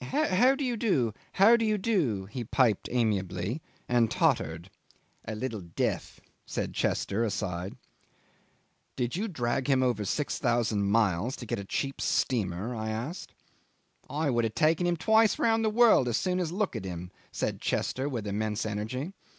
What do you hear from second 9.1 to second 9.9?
you drag him